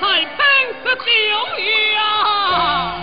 [0.00, 0.38] 还真
[0.82, 1.10] 是丢
[1.56, 2.94] 脸啊。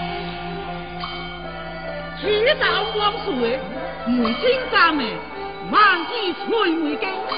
[2.23, 2.63] 一朝
[2.97, 3.31] 枉死
[4.07, 5.03] 母亲赞美
[5.69, 7.35] 万一梅更开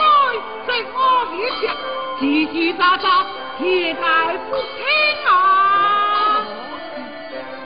[0.68, 1.74] 怎我理下
[2.20, 3.26] 叽叽喳喳
[3.58, 6.46] 铁盖不听啊。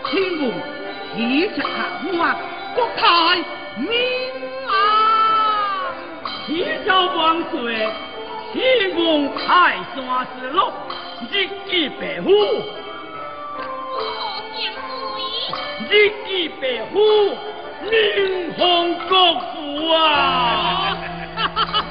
[0.05, 0.53] 天公
[1.15, 2.17] 你是汉
[2.75, 3.35] 国泰
[3.77, 3.89] 民
[4.67, 4.71] 安
[6.47, 7.43] 一朝枉
[8.53, 10.71] 天公还算是老
[11.31, 12.29] 日记白虎。
[15.89, 16.99] 日记白虎，
[17.89, 18.59] 宁风
[19.07, 20.97] 国父啊！
[21.35, 21.86] 哈哈！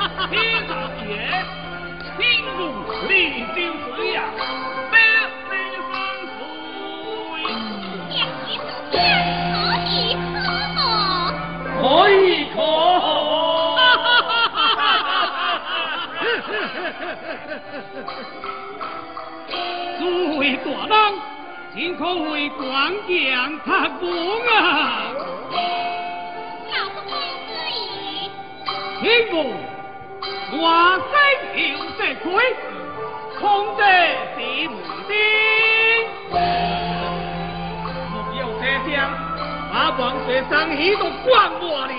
[20.67, 21.15] 大郎，
[21.73, 24.11] 怎可为官将贪官
[24.51, 25.13] 啊？
[26.73, 27.11] 老夫可
[27.71, 27.73] 以。
[29.01, 29.33] 天古
[30.61, 30.67] 万
[30.99, 31.07] 岁
[31.55, 31.63] 留
[31.97, 32.25] 绝句，
[33.39, 33.41] 空
[33.77, 33.81] 得？
[34.35, 34.69] 白牡
[35.07, 35.11] 的。
[38.89, 38.91] 这，
[39.73, 40.29] 阿王都
[41.61, 41.93] 我了。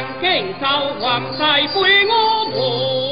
[0.00, 0.66] 洛阳敬寿，
[1.00, 3.09] 皇太归我们。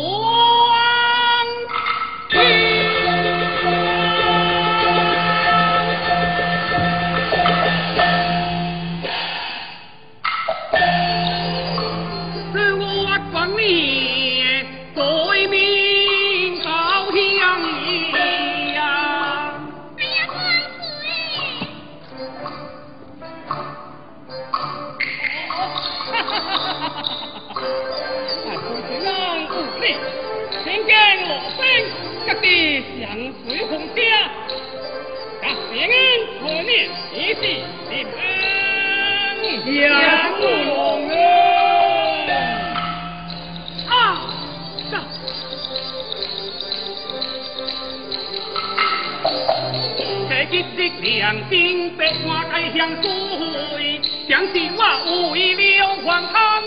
[51.28, 56.62] 两鬓白花该相随，相信我为了皇汤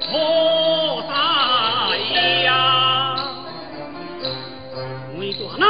[0.00, 1.12] 何在
[2.44, 3.16] 呀？
[5.18, 5.66] 为大人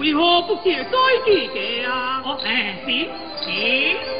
[0.00, 2.22] 为何不接再记个啊？
[2.24, 2.90] 哦，哎，是
[3.40, 4.15] 是。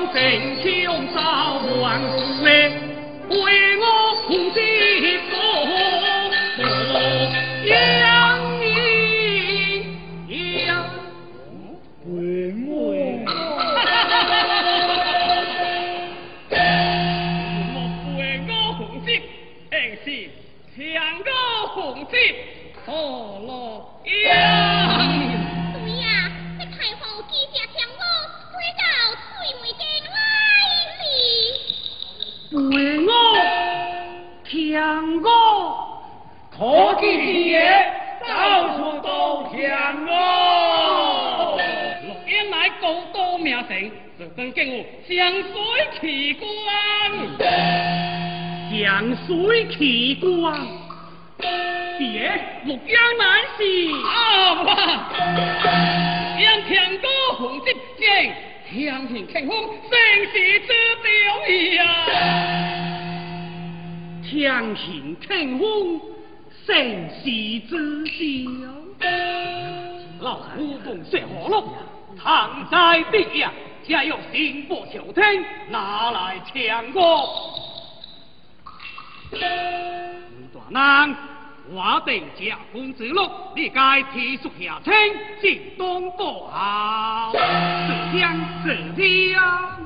[0.00, 0.16] 神王神
[0.62, 2.00] 枪早万
[2.40, 2.72] 岁，
[3.28, 3.84] 为我
[4.26, 4.60] 红旗
[44.40, 45.12] 声，十分敬我香
[45.52, 45.52] 水
[46.00, 46.48] 奇光，
[48.70, 49.28] 香水
[49.68, 50.26] 奇光，
[51.98, 52.32] 爹，
[52.64, 53.22] 陆英乃
[53.58, 53.60] 是
[54.06, 54.08] 啊！
[56.40, 57.06] 杨天哥
[57.36, 57.66] 红之
[57.98, 58.08] 将，
[58.72, 59.54] 向前庆风，
[59.90, 59.92] 盛
[60.32, 60.68] 世之
[61.02, 61.10] 表
[61.76, 61.78] 呀！
[64.22, 65.28] 强行庆
[65.58, 66.00] 风。
[66.66, 67.24] 生死
[67.68, 69.08] 之表，
[70.20, 71.72] 老夫奉血何路，
[72.22, 73.52] 唐在地呀，
[73.90, 77.28] 家有刑部求天，拿来强过。
[80.72, 81.16] 大人，
[81.72, 84.92] 我等家公之路，你该提速下请，
[85.42, 89.80] 进东不好，是将是将。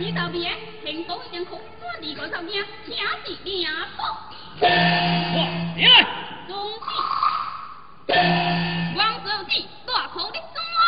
[0.00, 0.52] 你到边，
[0.84, 1.60] 听到一声空。
[2.00, 4.02] 你个上面请是两步，
[4.60, 4.66] 我
[5.76, 6.06] 来，
[6.48, 6.56] 中
[8.08, 10.86] 王书记，大伙儿怎啊？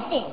[0.00, 0.31] Hey.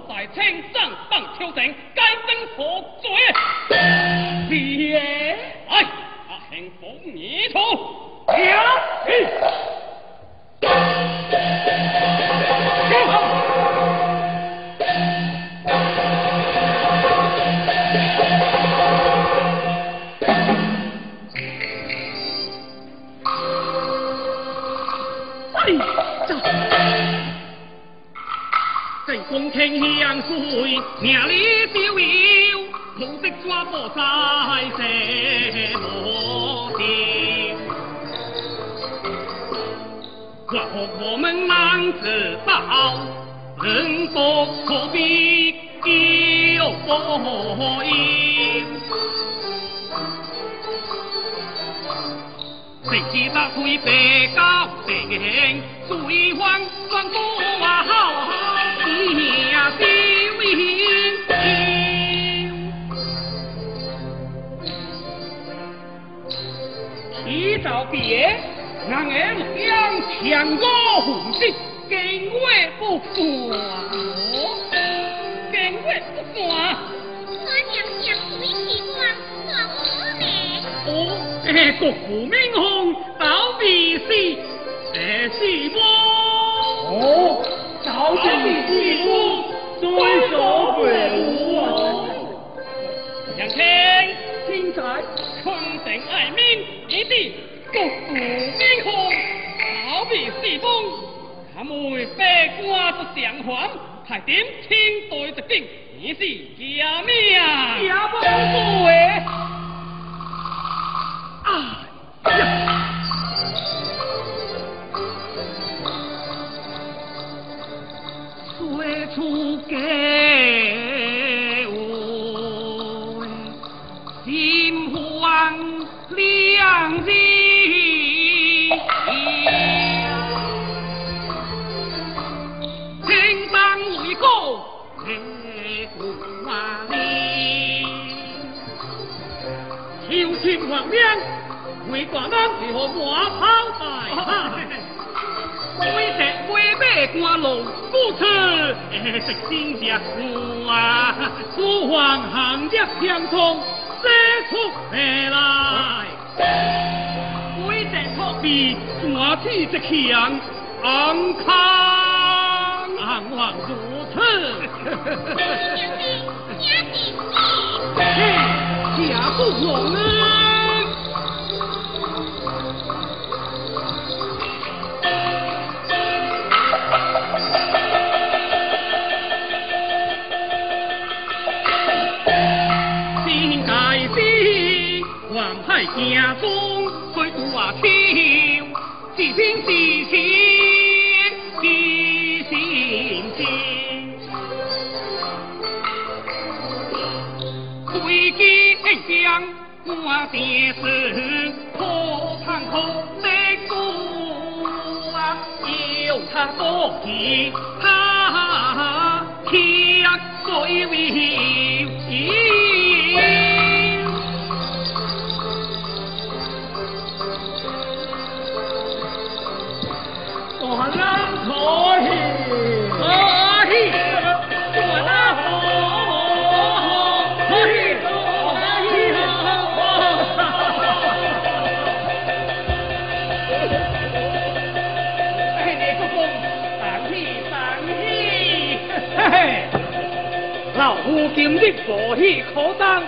[240.79, 243.03] 老夫今日无喜可当，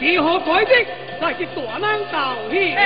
[0.00, 0.86] 如何改的？
[1.20, 2.76] 来是大难道喜。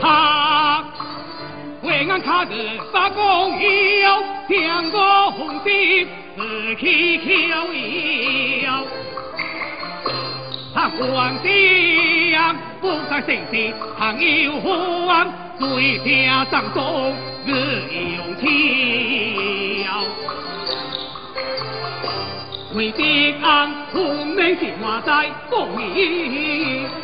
[0.00, 0.84] 他
[1.82, 2.20] 为俺
[4.92, 6.23] 发，红。
[6.66, 8.86] 是去求医了
[10.74, 11.04] 他不
[12.30, 18.48] 呀不在心底还有皇最佳葬送有条
[22.74, 27.03] 为的安抚内心瓦解共鸣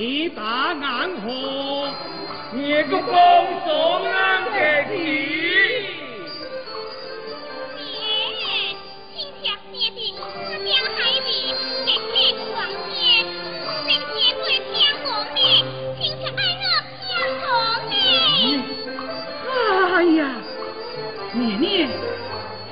[0.00, 0.80] 你把眼
[1.20, 1.90] 河，
[2.54, 3.12] 你个公
[3.66, 4.96] 所安的起。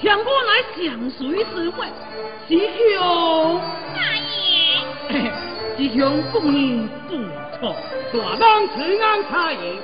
[0.00, 1.86] 让我来降水之问，
[2.48, 3.27] 师兄。
[5.78, 5.88] 大爷。
[5.90, 7.14] 师兄功力不
[7.60, 7.76] 错，
[8.12, 9.78] 大当此安差役，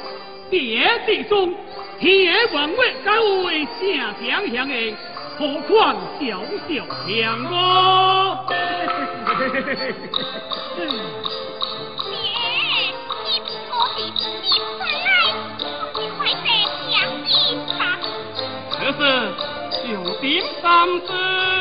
[0.50, 1.54] 别地中，
[2.00, 4.96] 天王位该为下将相应，
[5.38, 7.06] 何况小小强
[7.48, 8.44] 我？
[18.78, 19.02] 这是。
[19.86, 21.53] 有点三思。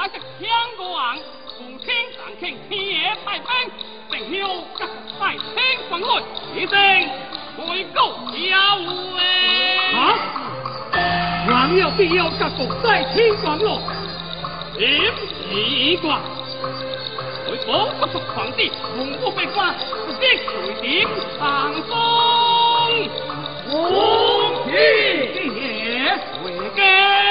[0.00, 1.14] 阳拜食天国王，
[1.58, 3.46] 父亲上卿天野太平，
[4.10, 4.82] 定要吉
[5.20, 5.46] 拜天
[5.90, 6.08] 君来，
[6.56, 6.74] 一定
[7.58, 7.98] 会高
[8.32, 8.56] 有
[9.18, 9.20] 诶。
[9.94, 10.00] 啊！
[11.50, 13.68] 王要必要吉福在天君来，
[14.78, 16.18] 点奇怪。
[17.50, 17.68] 为保
[18.00, 19.74] 不足皇帝，蒙古被关，
[20.06, 21.06] 自己随点
[21.38, 21.90] 上风。
[23.68, 23.70] 红
[24.64, 24.70] 旗
[26.42, 26.80] 为根。
[26.80, 27.29] 甲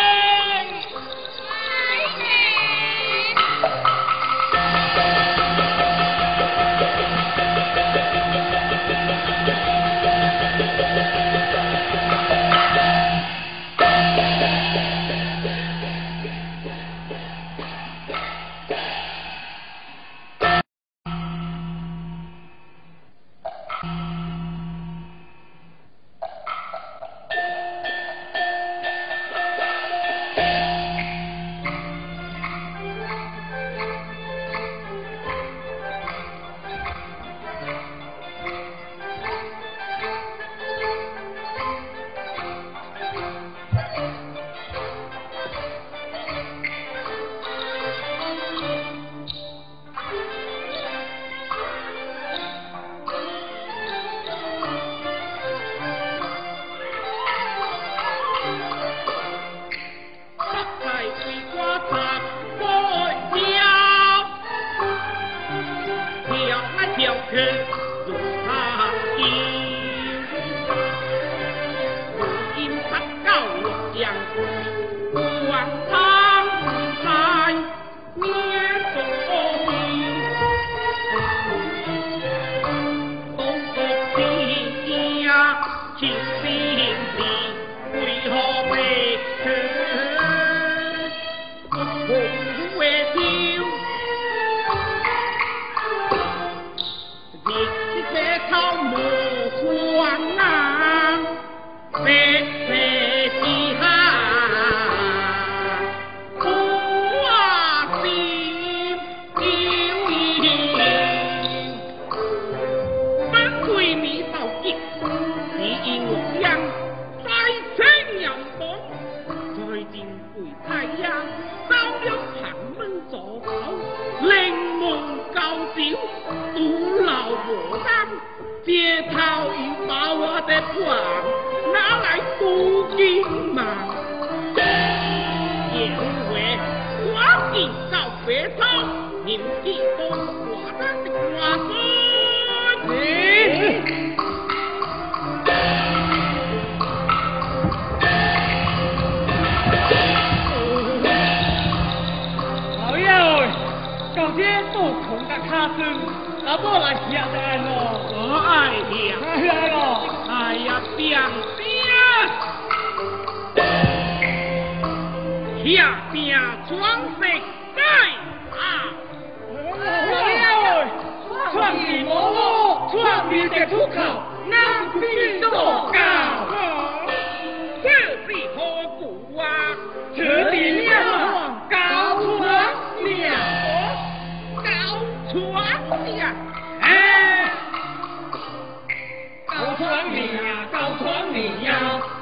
[189.79, 191.71] 高传庙呀，高传庙呀，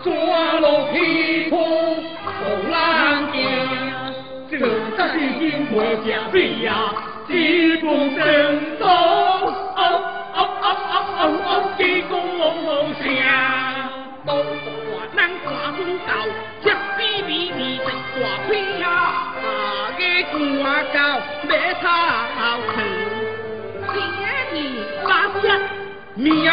[0.04, 2.76] 山路起坡无人
[3.34, 3.36] 行，
[4.48, 4.52] 这
[4.96, 5.74] 才是因会
[6.06, 6.70] 正比呀，
[7.28, 7.32] 只
[7.82, 9.82] 讲正道，哦
[10.36, 13.04] 哦哦哦哦哦，只讲无声。
[14.24, 16.10] 都话咱挂中道，
[16.62, 16.65] 吃
[16.96, 17.86] 比比比食
[18.20, 18.86] 挂亏呀！
[19.41, 19.46] 啊，
[19.98, 20.04] 个
[20.38, 20.38] 挂
[20.93, 20.96] 高
[21.50, 21.50] 马
[21.82, 21.86] 头
[22.70, 22.76] 去，
[23.88, 23.96] 这
[24.54, 24.56] 你
[25.08, 25.10] 八
[25.41, 25.43] 只
[26.13, 26.50] 命硬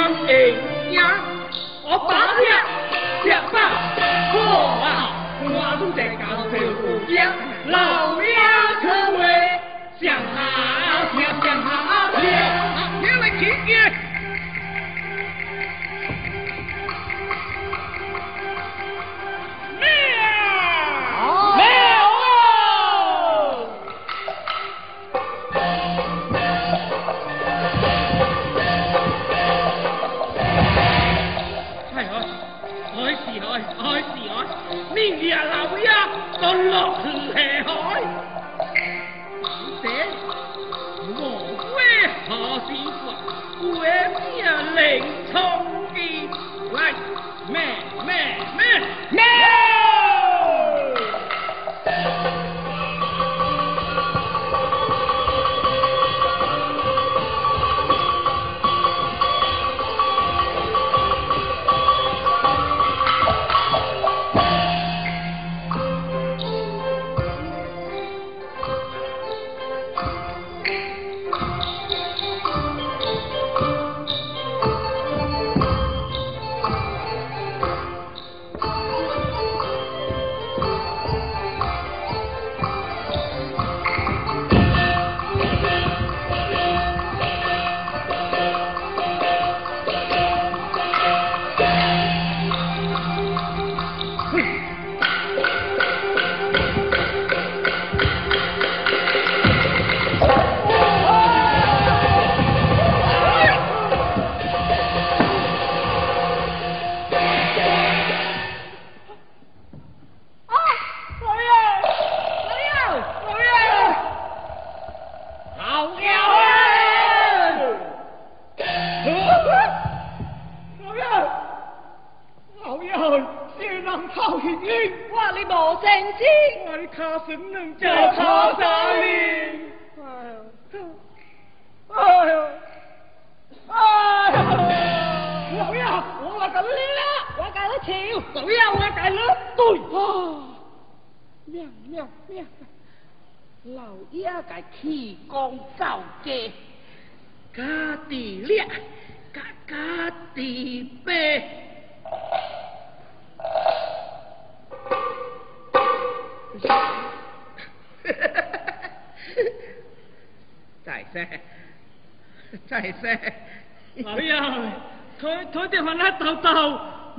[0.95, 1.11] 娘！
[1.83, 2.47] 我保证
[3.25, 3.59] 吃饱，
[4.33, 4.39] 好
[4.81, 4.87] 啊！
[5.43, 6.71] 我都在高头有
[7.13, 7.35] 家，
[7.67, 7.75] 老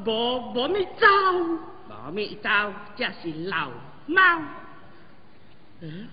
[0.05, 0.11] 豆
[0.53, 1.07] 無無咩走，
[1.89, 2.49] 无咩走，
[2.95, 3.69] 这是老
[4.05, 4.21] 猫。
[5.81, 6.07] 嗯，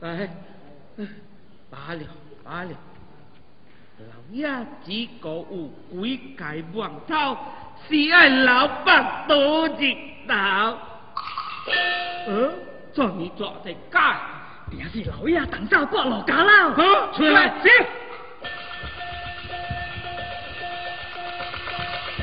[0.00, 0.28] 哎，
[1.70, 2.00] 罢了
[2.44, 2.70] 罢了，
[3.98, 7.38] 老爷只个有鬼界望头，
[7.88, 10.76] 是爱老板多热闹。
[12.28, 12.52] 嗯，
[12.92, 13.98] 做你做在街，
[14.76, 16.66] 也是老爷等走不落架啦。
[16.68, 17.70] 啊，出来行。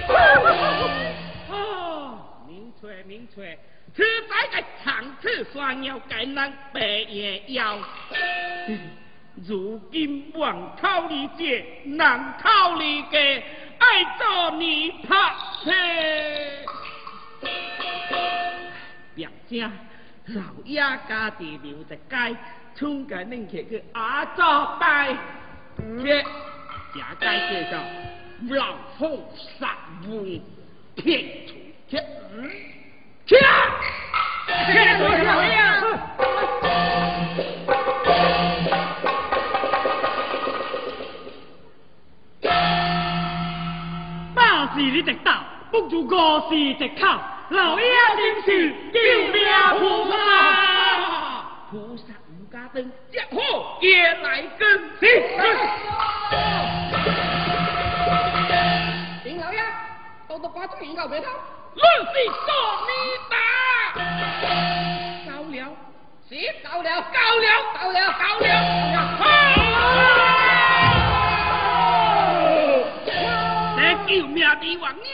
[1.49, 3.57] 哦，明吹明吹，
[3.95, 7.77] 此在个长刺双腰该人白夜腰。
[9.47, 15.71] 如今望靠你姐，难靠你个，爱做你拍车。
[19.15, 19.69] 表姐，
[20.25, 22.35] 老爷家己留在街，
[22.75, 25.15] 冲个恁去去阿做拜，
[25.77, 26.21] 这
[26.93, 27.79] 这街叫做
[28.47, 28.77] 五浪
[29.59, 29.69] 三
[30.03, 30.23] 步，
[30.95, 31.53] 劈土
[31.89, 32.05] 剑，
[33.25, 33.35] 切！
[33.35, 33.37] 切！
[35.01, 35.55] 我是什么呀？
[44.75, 47.19] 是你直打，不如我是直靠。
[47.49, 48.99] 老爷今是救
[49.33, 49.41] 命
[49.79, 50.13] 菩萨，
[51.71, 55.03] 菩萨五家灯，一火也来跟，谁？
[60.53, 61.27] 多多把这银搞别偷。
[61.75, 62.33] 论是说
[62.87, 62.91] 你
[63.29, 63.35] 打。
[65.27, 65.55] 高了，
[66.27, 66.31] 是
[66.63, 67.45] 高了，高了，
[67.77, 68.47] 高了，高了，
[74.07, 75.11] 救命的王爷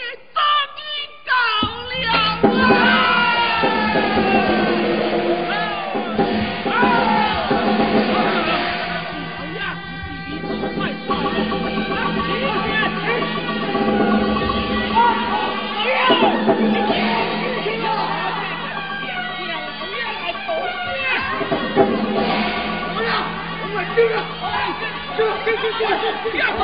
[23.95, 24.75] 这个，哎，
[25.17, 25.81] 这这这这，
[26.29, 26.59] 不要走，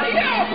[0.00, 0.52] 不要走。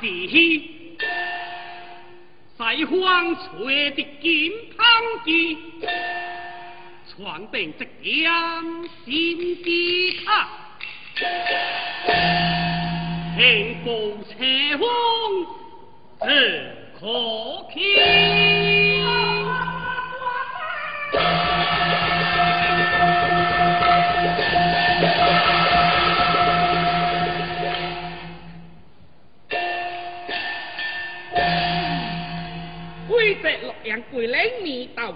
[0.00, 0.98] 时希
[2.56, 5.58] 西风吹的金汤鸡
[7.08, 10.48] 传遍浙江新地踏
[13.36, 14.34] 平步册
[14.78, 14.88] 封
[16.24, 18.37] 是可听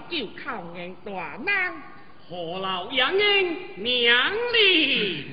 [0.09, 1.73] 舅舅大难
[2.29, 5.25] 何老养恩娘里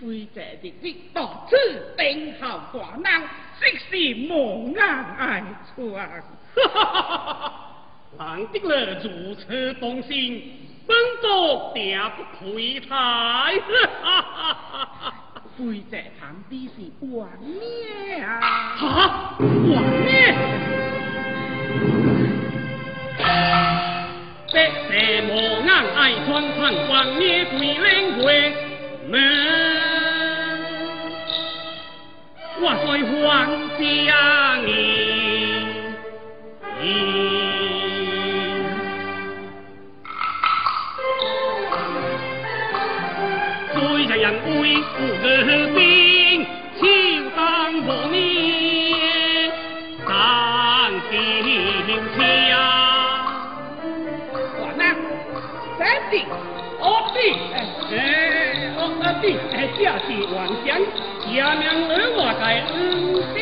[0.00, 1.56] 规则的力道此
[1.96, 3.22] 等好大难
[3.60, 3.86] 即是
[4.28, 5.42] 蒙人爱
[5.74, 6.08] 出啊
[8.18, 10.42] 狼的了如此动心
[10.86, 13.50] 本座定不亏他。
[15.56, 16.74] 规则旁的是
[17.06, 18.40] 王爷啊。
[18.76, 19.48] 哈王
[20.06, 20.14] 爷？
[25.94, 27.44] 爱穿 trong thành Hoàng nghe?
[59.94, 60.74] 下去往前，
[61.22, 61.72] 下面儿
[62.16, 62.74] 我在嗯
[63.32, 63.38] 地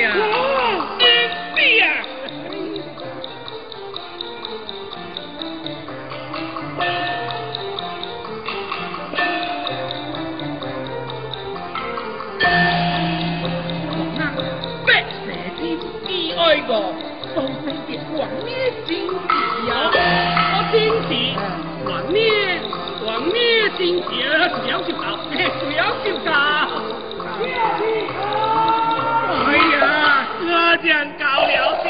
[0.00, 0.10] 呀，
[0.98, 1.02] 嗯
[1.54, 1.84] 地呀。
[16.36, 16.72] 爱个，
[17.34, 18.48] 都俾啲黄咩
[18.86, 19.06] 先
[19.68, 19.72] 呀，
[20.52, 20.74] 我先
[21.08, 21.10] 至
[21.84, 22.53] 黄咩。
[23.04, 26.32] 王爷心钱不要紧张不要紧张
[29.44, 30.48] 哎呀我
[30.82, 30.88] 讲
[31.18, 31.84] 高了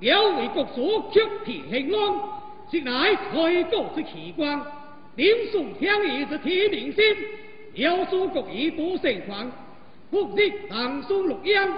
[0.00, 2.14] 了为国所却平平安，
[2.70, 4.66] 实乃开国之奇光。
[5.16, 7.04] 领送天意之天命心，
[7.74, 9.50] 了书国义多盛况，
[10.10, 11.68] 复日唐宋洛阳，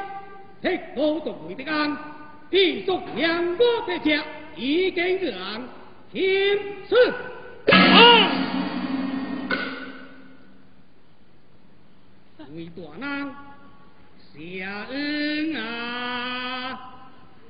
[0.61, 1.97] 铁高度为的安，
[2.51, 4.23] 必属两国的家，
[4.55, 5.63] 已经让
[6.13, 6.59] 天
[6.89, 6.95] 赐
[7.73, 8.31] 啊！
[12.55, 13.35] 为大人
[14.35, 16.79] 谢恩啊！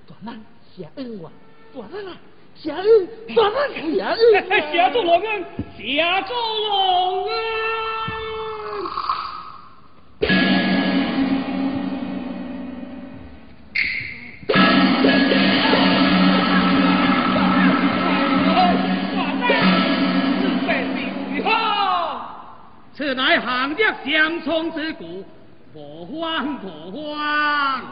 [0.06, 0.40] 大人
[0.74, 1.28] 谢恩啊！
[1.74, 2.16] 大人啊，
[2.54, 2.82] 谢恩！
[3.37, 4.16] 大人谢恩！
[4.72, 5.44] 谢主隆恩，
[5.76, 6.32] 谢主
[6.68, 7.32] 隆恩。
[22.94, 25.22] 此乃行家相冲之故，
[25.74, 27.82] 何慌何慌？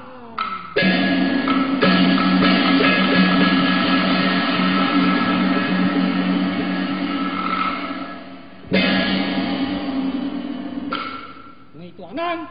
[12.10, 12.46] 为大人，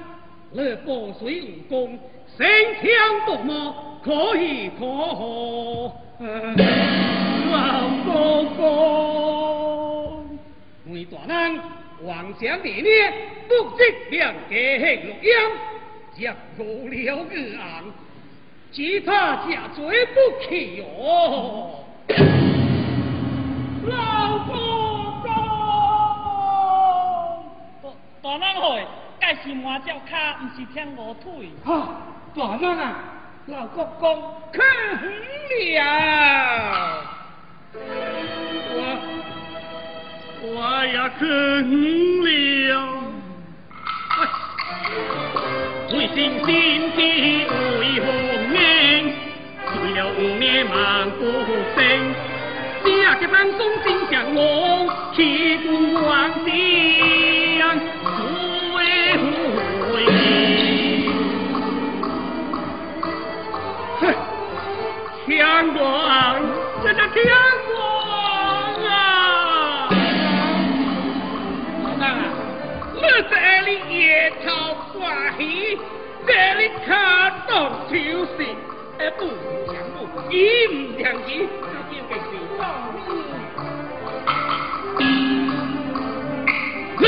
[0.54, 2.00] 乐报水武功，
[2.38, 2.48] 神
[2.82, 2.86] 枪
[3.26, 5.92] 夺魔，可以可贺。
[7.52, 7.56] 老
[8.06, 8.62] 哥哥，
[10.88, 11.60] 为大人。
[12.04, 13.14] 妄想烈烈，
[13.50, 15.52] 不知两家恨洛阳，
[16.18, 17.84] 将过了日暗，
[18.72, 20.16] 其他家罪不
[20.48, 21.84] 起哦。
[23.86, 24.56] 老公
[27.84, 28.88] 公，大人会，
[29.20, 31.50] 该是满脚卡，不是听我腿。
[31.66, 31.90] 哈，
[32.36, 32.96] 大人啊，
[33.48, 34.64] 老公公可
[35.76, 37.04] 了。
[38.72, 38.78] 我。
[40.42, 40.48] 我
[40.86, 41.22] 也肯
[42.24, 42.24] 了，
[45.92, 46.48] 为心心
[46.96, 46.98] 的
[47.78, 48.08] 为红
[48.54, 48.58] 颜，
[49.68, 50.74] 为了五年忙
[51.12, 51.20] 不
[51.76, 51.78] 胜，
[52.86, 52.88] 家
[53.20, 54.40] 家帮送心向我，
[55.14, 55.18] 气
[55.58, 56.08] 骨往
[56.46, 56.48] 乡，
[65.40, 66.36] 天光，
[66.84, 67.24] 这叫天
[67.72, 67.80] 光。
[73.30, 75.80] 这里野草花喜，
[76.28, 77.94] 这里看到秋
[78.36, 78.44] 色，
[78.98, 79.24] 哎不
[79.72, 79.98] 讲不，
[80.30, 80.34] 一
[80.68, 82.62] 不讲一，这就给谁造
[86.98, 87.02] 哼！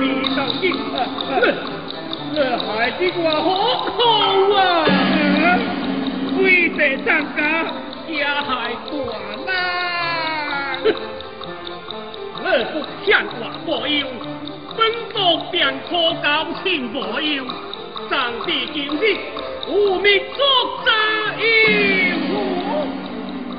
[0.00, 0.02] 你
[0.36, 1.73] 到底哼！
[2.34, 3.44] 这海地瓜好
[3.78, 4.00] 好
[4.56, 4.84] 啊！
[6.42, 7.64] 为这张家
[8.08, 8.96] 也还短
[9.46, 9.48] 呐。
[12.44, 14.04] 二福天华保佑，
[14.76, 17.46] 本国便可高兴保佑，
[18.10, 19.16] 上帝今日
[19.68, 20.44] 无命作
[20.84, 20.90] 者
[21.38, 21.46] 因，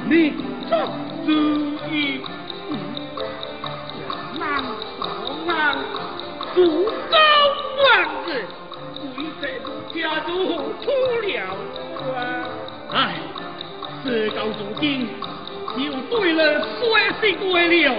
[0.10, 0.14] 命
[0.68, 0.78] 作
[1.26, 1.32] 主
[1.90, 2.22] 因，
[4.38, 4.62] 难
[5.00, 5.04] 何
[5.48, 5.78] 难，
[6.54, 7.18] 足高
[7.84, 7.86] 万
[8.28, 8.46] 日，
[10.06, 10.32] 家族
[10.84, 10.92] 出
[11.24, 11.58] 了
[11.98, 12.44] 关。
[12.92, 13.16] 唉，
[14.04, 15.10] 事到如今。
[15.78, 17.96] 又对了，衰死过了。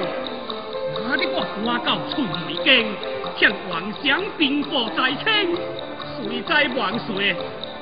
[0.95, 2.87] 哪里我我到春梅间，
[3.37, 5.57] 向皇上禀报在清，
[6.23, 7.35] 谁在万岁？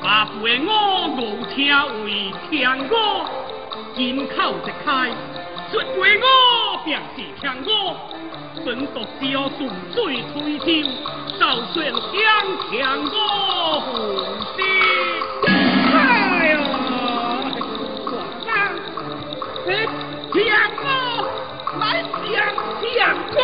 [0.03, 1.71] 把会我无听
[2.07, 3.29] 为听我，
[3.95, 5.11] 金口直开，
[5.71, 8.14] 说为我便是听我。
[8.65, 10.89] 本国只要顺水推舟，
[11.39, 11.41] 就
[11.73, 12.23] 算香
[12.71, 12.73] 听
[13.13, 13.15] 我
[13.93, 13.95] 不
[14.57, 14.63] 是。
[20.35, 20.47] 相
[20.77, 20.83] 公，
[21.79, 21.83] 来
[22.25, 22.35] 相
[22.83, 22.93] 相
[23.33, 23.37] 公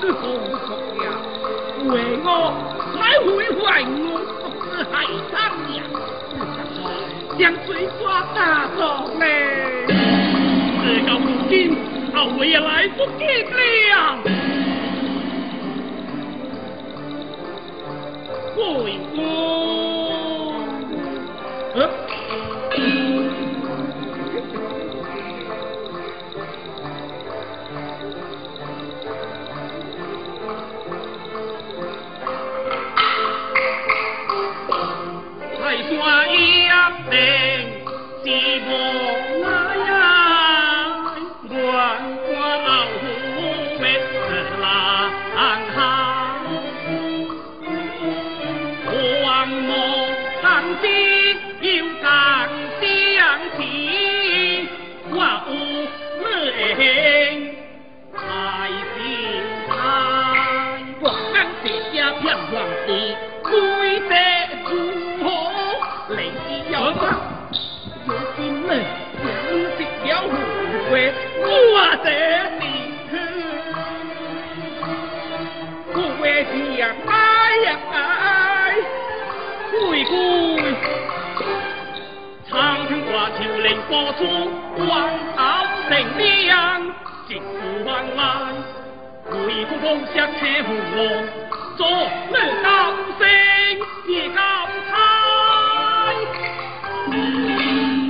[0.00, 0.20] 之红
[0.66, 0.66] 福
[1.04, 1.06] 呀！
[1.84, 1.92] 为
[2.24, 2.26] 我
[2.98, 3.26] 来毁
[3.60, 4.02] 坏我
[4.58, 4.94] 国海
[5.30, 5.32] 山
[5.76, 5.78] 呀！
[7.38, 7.68] 将水
[8.00, 8.02] 抓
[8.34, 8.38] 大
[8.76, 8.80] 走
[9.20, 9.22] 嘞！
[10.82, 11.52] 事到如今，
[12.18, 14.18] 后悔也来不及了。
[18.56, 19.22] 为公，
[21.74, 21.78] 呃。
[35.90, 36.36] 我一
[37.10, 37.12] 定
[38.24, 38.26] 是
[38.66, 39.47] 我。
[50.60, 50.90] 但今
[51.60, 52.08] 又讲
[52.80, 52.82] 相
[53.56, 53.58] 知，
[55.12, 55.52] 我无
[56.26, 57.27] 泪。
[83.88, 84.20] 秋令播出，
[84.86, 84.90] 王
[85.34, 85.38] 朝
[85.88, 86.82] 成亮，
[87.26, 88.54] 金鼓万万，
[89.46, 90.32] 为公风下车
[90.66, 91.00] 红龙，
[91.76, 92.68] 做乐高
[93.18, 93.26] 升
[94.06, 94.40] 也高
[94.90, 94.92] 彩，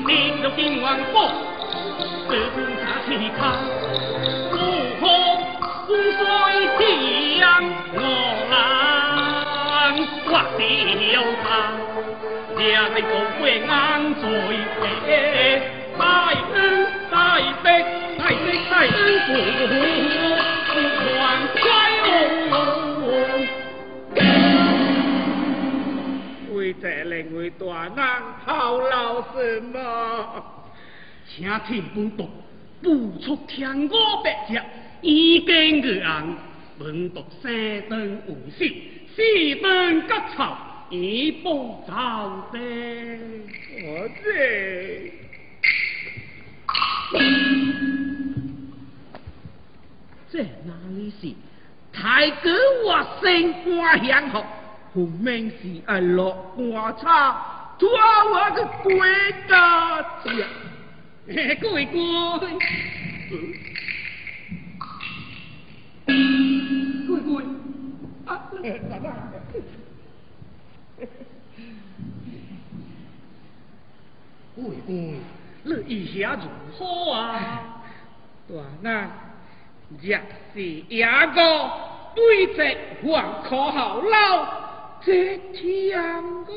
[0.07, 1.31] 定有定王国，
[2.29, 3.09] 自古下起
[3.39, 3.41] 康，
[4.53, 4.55] 五
[5.01, 5.03] 河
[5.89, 6.21] 五水
[7.39, 7.43] 江
[7.95, 7.97] 我
[8.51, 8.53] 郎，
[10.27, 10.33] 我
[11.13, 11.47] 有他，
[12.59, 15.63] 两位高贵安在，
[15.97, 17.67] 大恩大悲
[18.19, 18.35] 大悲
[18.69, 18.91] 大恩
[19.21, 19.29] 福，
[20.67, 20.75] 不
[21.21, 21.23] 还
[21.55, 21.63] 快
[22.51, 22.53] 哦。
[26.53, 27.95] 为这两位大人
[28.45, 29.79] 操劳什么？
[31.29, 32.29] 请听本读，
[32.83, 34.61] 不出天我白日，
[35.03, 36.37] 已经个人，
[36.77, 37.53] 本读三
[37.89, 39.23] 顿无息，四
[39.63, 40.59] 顿割草，
[40.91, 41.93] 一步走
[42.53, 42.59] 的。
[43.85, 45.13] 我这。
[50.31, 51.33] 这哪里是
[51.91, 52.51] 太哥
[52.85, 52.89] 我
[53.23, 54.45] 升官享福，
[54.95, 58.93] 分明是爱落官差，拖我个鬼
[59.49, 60.31] 家家，
[61.27, 61.87] 鬼鬼。
[67.07, 67.45] 鬼鬼，
[68.27, 68.29] 啊，
[68.91, 69.07] 爸爸。
[74.57, 75.21] 鬼鬼，
[75.65, 77.83] 你意下如何啊？
[78.49, 79.09] 大那。
[80.03, 80.19] 若
[80.53, 81.71] 是也个
[82.15, 85.99] 对着黄可好老，这天
[86.45, 86.53] 个，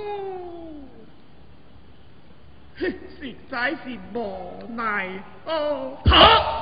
[2.78, 5.10] 实在是无奈
[5.46, 5.98] 何。
[6.06, 6.62] 好，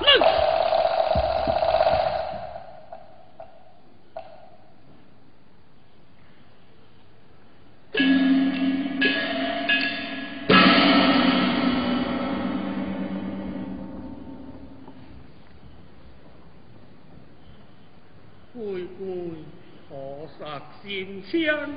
[20.81, 21.69] 杀心枪，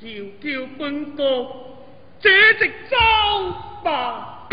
[0.00, 0.06] 就
[0.40, 1.76] 叫本国
[2.20, 2.96] 这直走
[3.84, 4.48] 吧。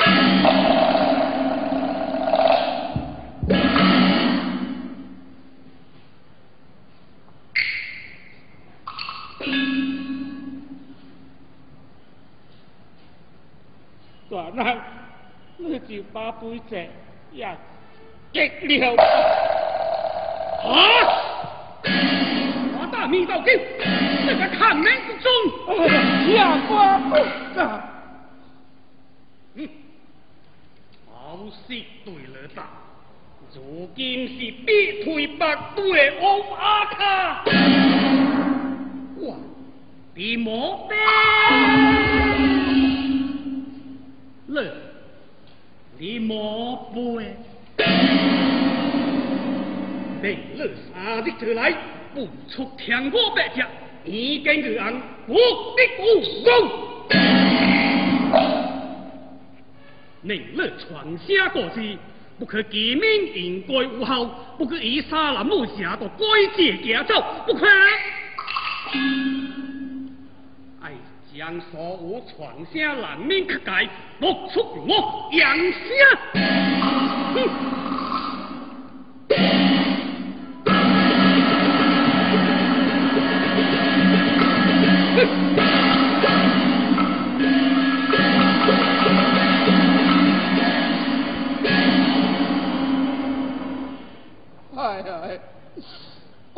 [14.30, 14.78] 大人，
[15.58, 16.88] 你就把杯子
[17.32, 17.58] 也
[18.34, 18.96] 激了。
[20.64, 21.09] 啊！
[23.10, 23.60] 我大明道经，
[24.28, 25.28] 这个抗命之中，
[26.32, 27.16] 下官不
[27.56, 27.90] 敢。
[29.56, 29.68] 嗯，
[31.12, 32.68] 好事对了大，
[33.56, 34.34] 如今是
[34.64, 37.44] 必退百对王阿卡。
[39.22, 39.36] 哇，
[40.14, 40.96] 你莫得，
[44.48, 44.72] 乐，
[45.98, 47.36] 你莫背。
[50.22, 51.74] 明日三日 trở lại
[52.14, 53.68] 不出天我百家，
[54.04, 54.94] 你跟玉安，
[55.28, 55.36] 我
[55.76, 56.04] 的武
[56.44, 56.50] 功。
[60.22, 61.98] 你若传声过去，
[62.38, 63.04] 不可见面
[63.36, 64.26] 应该无效，
[64.58, 67.66] 不可以杀人母下到改邪行走，不可。
[70.82, 70.92] 哎，
[71.34, 73.88] 将所有传声人面去改，
[74.20, 75.78] 不出我杨下。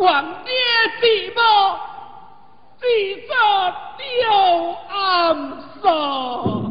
[0.02, 0.52] 王爹
[1.00, 1.42] 地母，
[2.80, 2.88] 自
[3.28, 3.36] 作
[4.00, 6.71] 丢暗杀。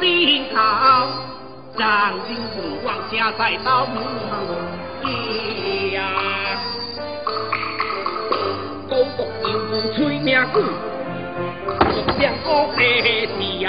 [0.00, 0.56] 心操，
[1.78, 3.96] 长亭古往下来到梦
[5.04, 6.00] 里呀，
[8.90, 9.48] 高屋又
[9.94, 10.60] 吹鸣鼓，
[12.18, 13.30] 两屋下时
[13.60, 13.64] 呀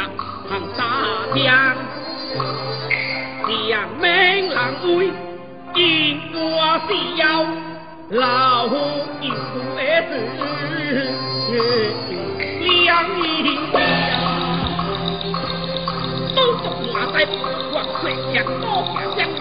[0.50, 0.80] 行沙
[1.34, 1.46] 场，
[3.48, 4.04] 长鸣
[4.50, 4.86] 冷哀，
[5.76, 5.82] 言
[6.56, 6.90] 话是。
[17.72, 19.38] Hoặc phải chém to vào giang.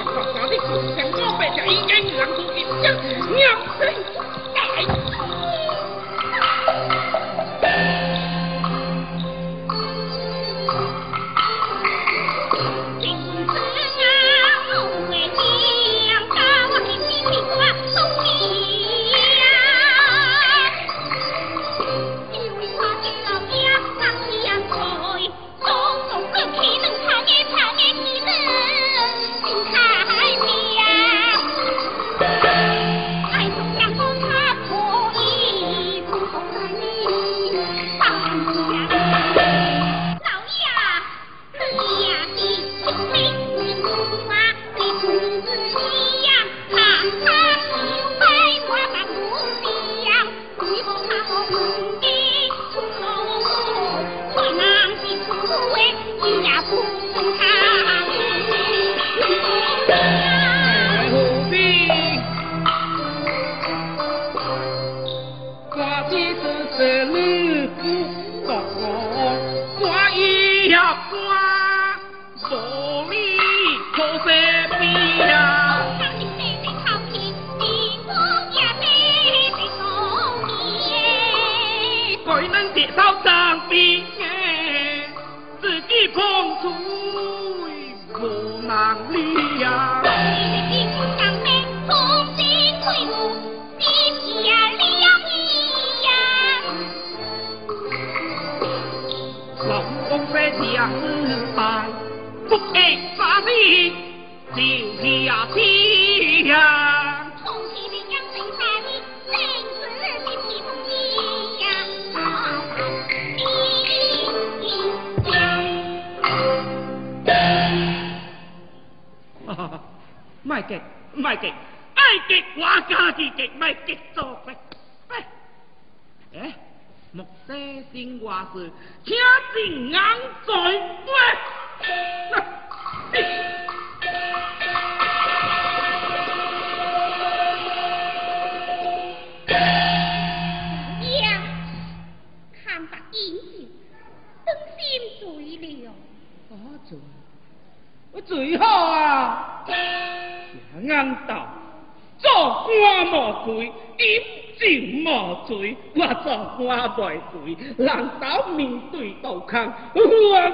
[157.54, 160.00] 罪，人斗面对杜康，我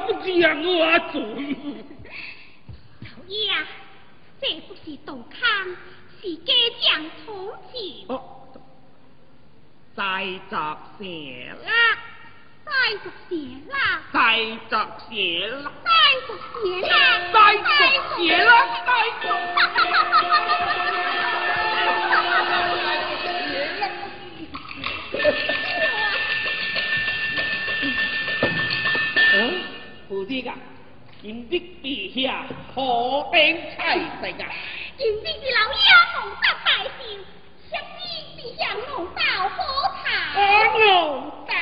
[0.07, 1.21] 不将我罪。
[3.01, 3.37] 老爷，
[4.41, 5.41] 这不是杜康，
[6.21, 7.77] 是家将从前。
[8.09, 8.13] 哦，
[9.95, 10.03] 再
[10.51, 10.55] 作
[10.99, 11.05] 谢
[11.65, 11.69] 啦，
[12.65, 12.71] 再
[13.03, 13.35] 作谢
[13.71, 13.77] 啦，
[14.13, 14.17] 再
[14.69, 14.73] 作
[15.09, 15.11] 谢
[15.49, 15.89] 啦，再
[16.27, 16.29] 作
[16.63, 16.91] 谢啦，
[17.33, 17.67] 再作
[18.17, 18.51] 谢啦，
[18.87, 18.91] 再
[19.23, 19.25] 作。
[30.33, 30.57] 夫人啊，
[31.21, 33.37] 今日陛下何等
[33.77, 34.49] 才色啊！
[34.97, 35.85] 今日是老爷
[36.17, 36.89] 蒙得大寿，
[37.71, 38.01] 想必
[38.41, 39.21] 陛下弄到
[39.51, 39.59] 好
[40.03, 40.09] 茶。
[40.35, 40.41] 我
[40.79, 40.89] 弄
[41.47, 41.53] 到，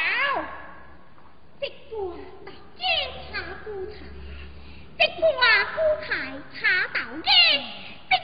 [1.61, 2.17] 这官
[2.47, 2.49] 到
[2.79, 2.81] 街
[3.33, 3.99] 茶古台，
[4.97, 5.27] 这官
[5.75, 6.09] 古台
[6.55, 7.29] 茶到街，
[8.11, 8.17] 这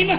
[0.00, 0.18] 你们。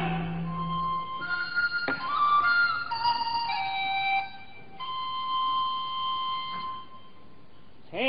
[7.90, 8.00] 青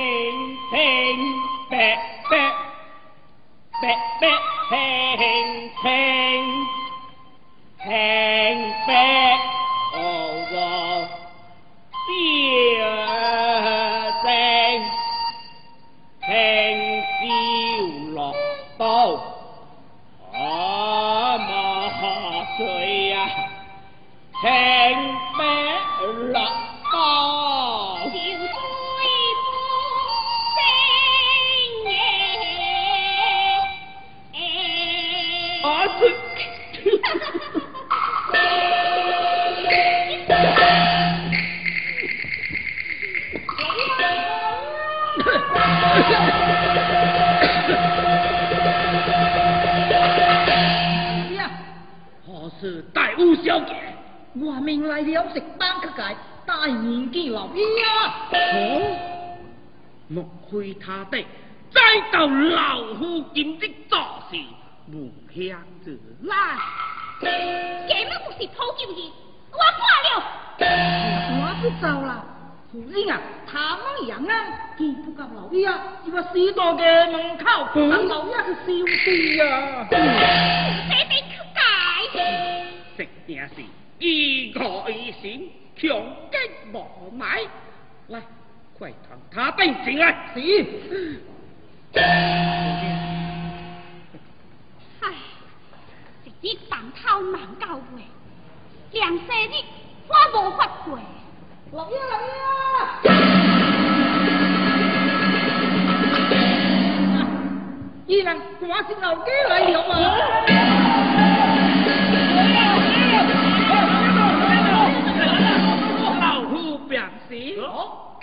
[0.70, 0.77] 青
[1.70, 1.75] 白
[2.31, 2.33] 白，
[3.81, 3.85] 白
[4.20, 4.77] 白
[5.16, 5.25] 青
[5.81, 5.83] 青，
[7.83, 7.87] 青
[8.87, 8.91] 白
[9.93, 9.97] 红
[10.51, 10.53] 红，
[35.83, 35.89] 耶。
[43.57, 43.62] 啊，
[43.99, 44.01] 这。
[51.35, 51.51] 呀，
[52.26, 53.74] 何事大乌小姐？
[54.35, 56.16] 我命来了，食班乞界，
[56.47, 58.30] 大年纪老爷啊！
[58.33, 58.97] 哦，
[60.09, 61.22] 莫非他的
[61.70, 61.80] 再
[62.11, 63.99] 到老夫今日做
[64.30, 64.37] 事
[64.89, 66.35] 无香自来？
[67.20, 67.28] 根
[68.09, 68.99] 本不是讨救人，
[69.53, 70.11] 我挂了。
[71.35, 72.24] 我不走了，
[72.70, 74.30] 夫人啊，他们养啊，
[74.76, 75.70] 见不到老爷啊，
[76.05, 79.87] 就话死到嘅门口，等老爷去消失啊！
[79.91, 79.97] 这
[81.09, 81.59] 得去解。
[82.97, 83.55] 实定是
[83.99, 85.89] 以我以心，强
[86.30, 86.37] 击
[86.72, 87.41] 无买。
[88.09, 88.20] 来，
[88.78, 90.33] 快同他弟进来。
[90.35, 90.41] 是。
[95.03, 95.09] 唉，
[96.25, 98.03] 一日饭头难到尾，
[98.93, 99.53] 两三日
[100.09, 100.15] 我
[100.49, 100.99] 无法过。
[101.73, 102.29] 老爷，老爷！
[108.07, 108.67] 依然我是
[109.01, 109.93] 老爷来了嘛！
[116.21, 117.31] 老夫表示。
[117.61, 117.67] 哦。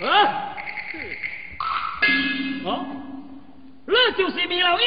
[0.00, 0.04] 啊。
[2.64, 2.68] 哦。
[3.84, 4.86] 那就是米老爷。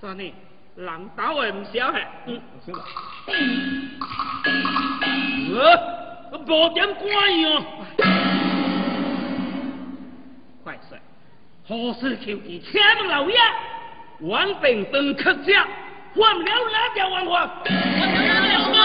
[0.00, 0.32] 算你
[0.80, 2.00] 人打的唔少嘿。
[2.26, 2.40] 嗯。
[5.54, 7.62] 呃，无点官样。
[10.64, 10.96] 快说，
[11.68, 13.36] 何事求其请问老爷？
[14.20, 15.66] 王炳登客家，
[16.14, 17.46] 换了哪条王法？
[17.64, 18.76] 换了哪条吗？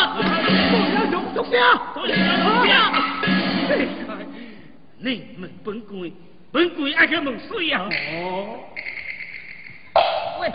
[0.71, 1.55] 不要用毒下，
[1.93, 2.69] 不要用下。
[4.97, 6.11] 你问本贵，
[6.51, 7.81] 本贵爱去问水呀！
[7.81, 8.59] 哦。
[10.41, 10.49] 喂，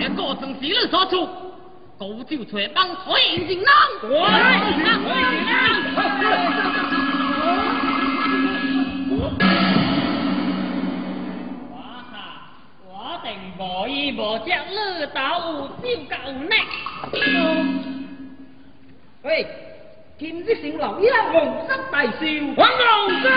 [0.00, 1.28] 这个正是你所处，
[1.98, 3.70] 高招才帮水引进囊。
[4.08, 4.16] 哇
[12.10, 12.16] 哈，
[12.88, 12.90] 我
[13.22, 13.28] 定
[13.58, 15.18] 无依无只，你倒
[15.50, 16.54] 有招够呢。
[19.22, 19.46] 喂，
[20.18, 22.10] 今日成老爷皇室大寿，
[22.56, 22.90] 皇老
[23.22, 23.28] 三，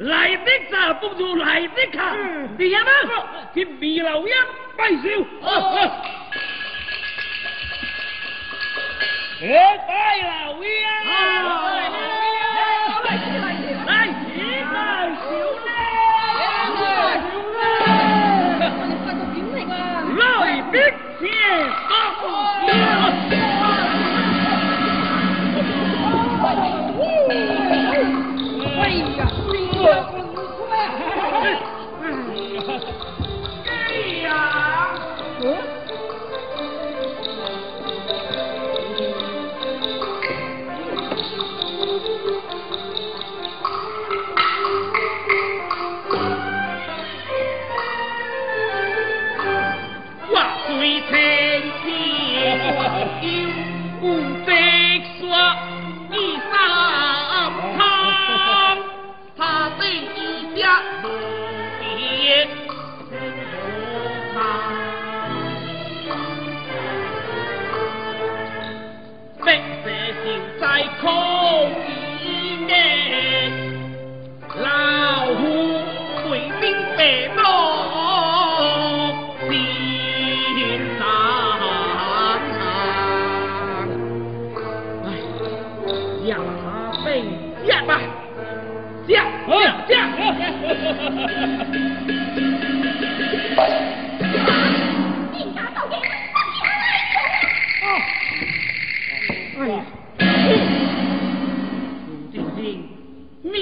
[0.00, 2.00] 来的早不如来的巧，
[2.56, 2.88] 弟兄们，
[3.54, 4.34] 给米老爷
[4.74, 5.26] 拜寿。
[9.42, 9.92] 哎，拜
[10.22, 10.68] 老爷！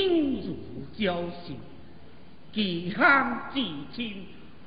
[0.09, 0.57] 心主
[0.99, 1.59] 焦心，
[2.55, 3.61] 其行至
[3.95, 4.25] 亲，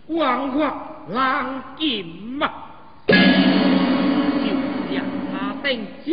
[0.08, 0.62] 枉法
[1.10, 2.66] 难尽嘛。
[3.08, 3.14] 就
[4.94, 5.70] 让他定
[6.06, 6.12] 吃，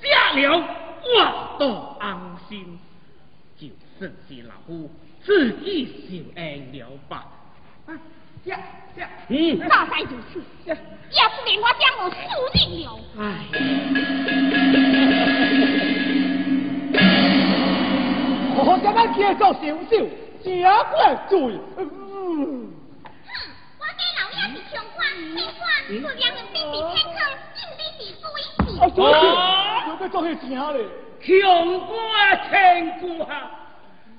[0.00, 0.06] 吃
[0.40, 0.46] 了
[1.02, 1.64] 我都
[1.98, 2.06] 安
[2.48, 2.78] 心。
[3.58, 3.66] 就
[3.98, 4.88] 算是老夫
[5.24, 7.26] 自己受恩了吧。
[7.86, 7.90] 啊，
[8.44, 8.50] 吃
[8.94, 12.16] 吃，嗯，大概就是，要不然我将我输
[12.52, 12.86] 定了。
[13.18, 13.22] 哎。
[18.66, 19.92] 我今日叫做小少，
[20.42, 20.48] 假
[20.90, 20.96] 怪
[21.28, 21.36] 罪。
[21.76, 22.72] 哼，
[23.78, 24.98] 我家老爷是穷官，
[25.36, 27.12] 清官，自两人比比天空，
[27.52, 28.24] 尽比是水
[28.80, 29.04] 啊，小少，
[29.86, 30.42] 有要做些啥
[30.72, 30.76] 咧？
[31.20, 31.28] 穷
[31.86, 31.92] 官
[32.48, 32.52] 清
[33.18, 33.28] 官，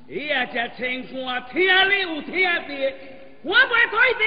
[0.07, 2.31] 伊啊只清官听了有听
[2.67, 2.69] 的，
[3.41, 4.23] 我袂推的。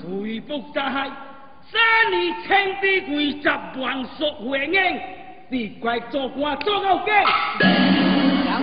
[0.00, 1.74] 虽不在，三
[2.10, 2.14] 年
[2.46, 2.48] 清
[2.80, 3.48] 的几十
[3.80, 3.82] 万
[4.16, 5.00] 属回应，
[5.48, 7.10] 你怪做官做到几？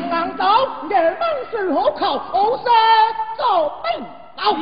[0.10, 0.44] 两人走，
[0.90, 1.20] 夜晚
[1.52, 2.66] 是好口，好生
[3.38, 4.04] 做兵
[4.36, 4.58] 斗。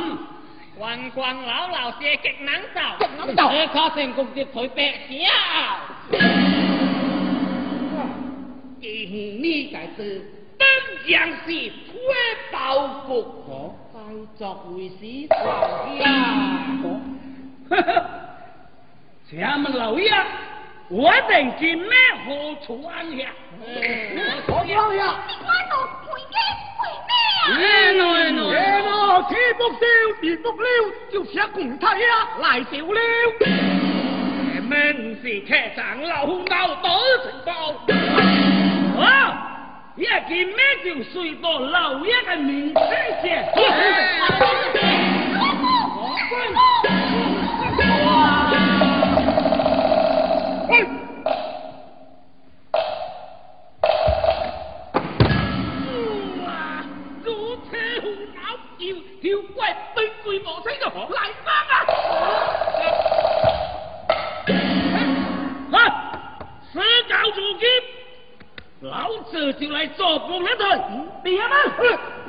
[0.78, 5.16] 官官老老些极难受，极难受这可成功的退白笑。
[8.80, 10.22] 今你该知，
[10.58, 10.66] 本
[11.08, 11.98] 将是推
[12.52, 13.98] 报复可，该
[14.38, 15.36] 作为是上
[15.96, 16.04] 呀。
[17.70, 18.04] 呵呵，
[19.28, 20.10] 请问老爷，
[20.90, 21.90] 我等今咩
[22.24, 23.28] 何处安下？
[23.60, 23.66] 你？
[23.76, 24.50] 哎喏
[28.50, 29.22] 哎喏
[29.54, 29.80] 不消，
[30.20, 30.66] 地不了，
[31.12, 32.04] 就请公太呀
[32.40, 33.00] 来笑了。
[34.62, 34.72] 门
[35.22, 36.86] 是客长老闹到
[37.22, 37.50] 情报。
[39.02, 39.04] 啊！
[39.96, 42.82] 也今咩就随到老爷的名声
[43.22, 43.44] 先。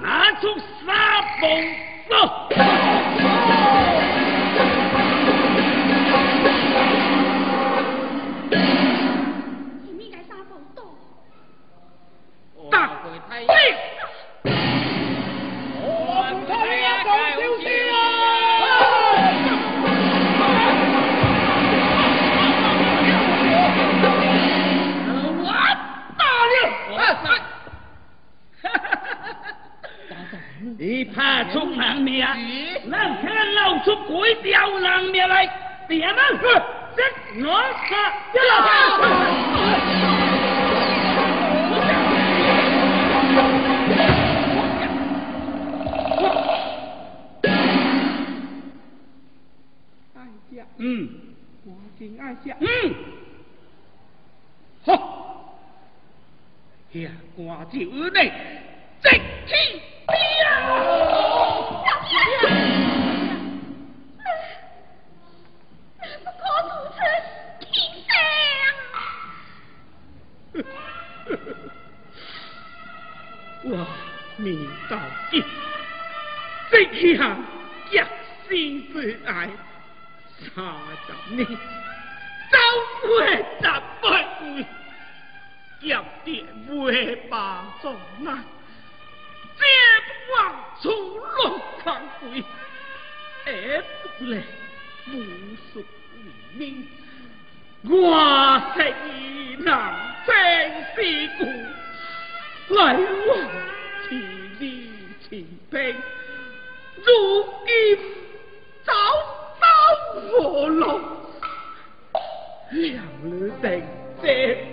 [0.02, 0.48] 拿出
[0.86, 1.76] 沙 bomb
[2.10, 2.16] 走！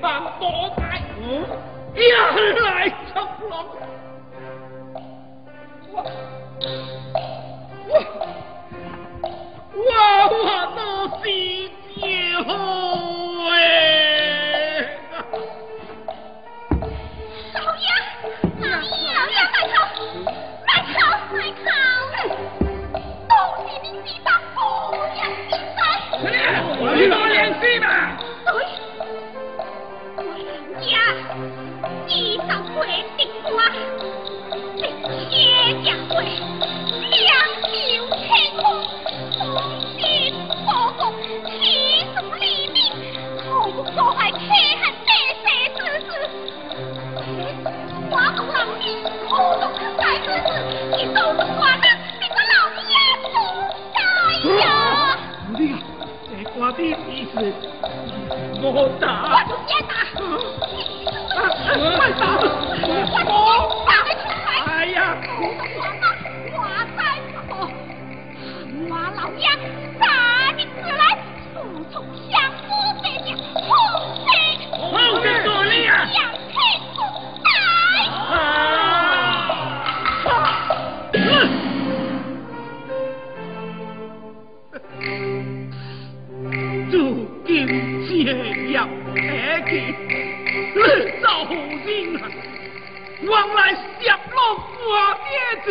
[0.00, 1.02] 方多待，
[1.94, 2.06] 又
[2.64, 3.14] 来成
[3.48, 3.54] 龙。
[5.92, 5.94] 我
[9.74, 9.90] 我
[10.44, 10.46] 我
[10.76, 10.78] 都
[11.18, 11.24] 是
[11.94, 12.00] 酒
[13.50, 13.52] 哎。
[26.94, 28.16] 你老脸皮吧！
[58.76, 59.55] 我打。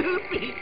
[0.01, 0.54] ルー。